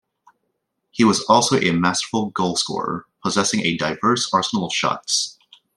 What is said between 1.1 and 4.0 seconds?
also a masterful goal scorer, possessing a